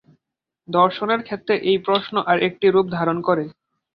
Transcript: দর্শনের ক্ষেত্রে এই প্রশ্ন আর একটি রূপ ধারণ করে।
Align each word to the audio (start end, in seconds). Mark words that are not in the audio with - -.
দর্শনের 0.67 1.21
ক্ষেত্রে 1.23 1.53
এই 1.69 1.77
প্রশ্ন 1.85 2.15
আর 2.27 2.37
একটি 2.47 2.67
রূপ 2.67 2.85
ধারণ 2.97 3.17
করে। 3.27 3.43